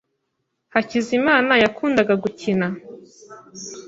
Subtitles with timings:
[0.73, 2.67] Hakizimana yakundaga gukina?